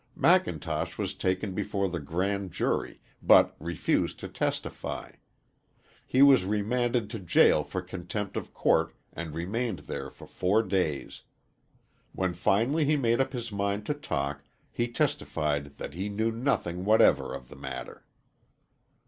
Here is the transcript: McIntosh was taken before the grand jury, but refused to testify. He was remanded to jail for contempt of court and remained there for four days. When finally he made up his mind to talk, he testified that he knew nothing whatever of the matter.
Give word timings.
McIntosh 0.17 0.97
was 0.97 1.13
taken 1.13 1.53
before 1.53 1.87
the 1.87 1.99
grand 1.99 2.51
jury, 2.51 3.01
but 3.21 3.55
refused 3.59 4.19
to 4.21 4.27
testify. 4.27 5.11
He 6.07 6.23
was 6.23 6.43
remanded 6.43 7.07
to 7.11 7.19
jail 7.19 7.63
for 7.63 7.83
contempt 7.83 8.35
of 8.35 8.51
court 8.51 8.95
and 9.13 9.35
remained 9.35 9.81
there 9.85 10.09
for 10.09 10.25
four 10.25 10.63
days. 10.63 11.21
When 12.13 12.33
finally 12.33 12.83
he 12.83 12.95
made 12.97 13.21
up 13.21 13.31
his 13.31 13.51
mind 13.51 13.85
to 13.85 13.93
talk, 13.93 14.43
he 14.71 14.87
testified 14.87 15.77
that 15.77 15.93
he 15.93 16.09
knew 16.09 16.31
nothing 16.31 16.83
whatever 16.83 17.31
of 17.35 17.47
the 17.49 17.55
matter. 17.55 18.03